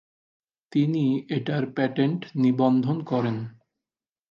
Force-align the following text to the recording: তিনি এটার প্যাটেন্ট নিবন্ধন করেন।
তিনি 0.71 1.03
এটার 1.29 1.63
প্যাটেন্ট 1.71 2.19
নিবন্ধন 2.35 2.97
করেন। 3.03 3.37